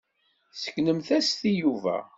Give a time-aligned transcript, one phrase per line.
[0.61, 1.97] Seknemt-as-t i Yuba.